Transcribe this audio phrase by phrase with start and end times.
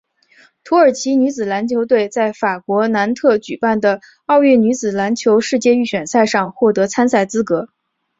[0.63, 7.69] 土耳其女子篮球队在法国南特举办的奥运女子篮球世界预选赛上获得参赛资格。